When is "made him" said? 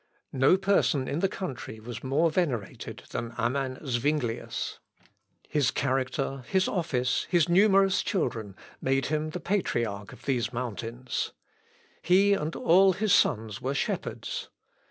8.81-9.29